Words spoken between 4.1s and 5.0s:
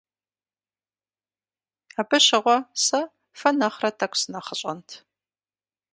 сынэхъыщӀэнт.